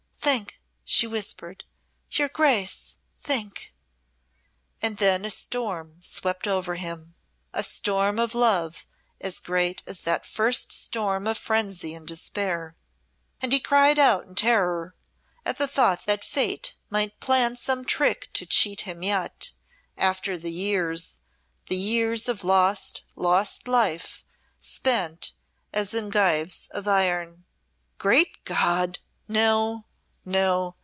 "Think," 0.23 0.61
she 0.85 1.07
whispered; 1.07 1.63
"your 2.11 2.29
Grace, 2.29 2.95
think." 3.19 3.73
And 4.81 4.97
then 4.97 5.25
a 5.25 5.31
storm 5.31 5.97
swept 6.01 6.47
over 6.47 6.75
him, 6.75 7.15
a 7.53 7.63
storm 7.63 8.19
of 8.19 8.35
love 8.35 8.85
as 9.19 9.39
great 9.39 9.81
as 9.87 10.01
that 10.01 10.25
first 10.27 10.71
storm 10.71 11.25
of 11.27 11.37
frenzy 11.39 11.93
and 11.95 12.07
despair. 12.07 12.75
And 13.41 13.51
he 13.51 13.59
cried 13.59 13.97
out 13.97 14.23
in 14.25 14.35
terror 14.35 14.95
at 15.43 15.57
the 15.57 15.67
thought 15.67 16.05
that 16.05 16.23
Fate 16.23 16.75
might 16.91 17.19
plan 17.19 17.55
some 17.55 17.83
trick 17.83 18.31
to 18.33 18.45
cheat 18.45 18.81
him 18.81 19.01
yet, 19.03 19.51
after 19.97 20.37
the 20.37 20.51
years 20.51 21.19
the 21.65 21.75
years 21.75 22.29
of 22.29 22.43
lost, 22.43 23.03
lost 23.15 23.67
life, 23.67 24.23
spent 24.59 25.33
as 25.73 25.93
in 25.95 26.09
gyves 26.11 26.67
of 26.69 26.87
iron. 26.87 27.43
"Great 27.97 28.45
God! 28.45 28.99
No! 29.27 29.87
No!" 30.23 30.75